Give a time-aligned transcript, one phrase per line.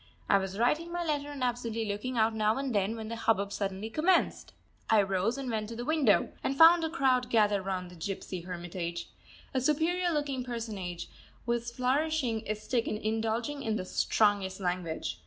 [0.27, 3.51] I was writing my letter and absently looking out now and then when the hubbub
[3.51, 4.51] suddenly commenced.
[4.89, 8.43] I rose and went to the window, and found a crowd gathered round the gypsy
[8.45, 9.09] hermitage.
[9.53, 11.07] A superior looking personage
[11.45, 15.19] was flourishing a stick and indulging in the strongest language.